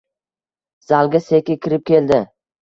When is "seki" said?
1.27-1.59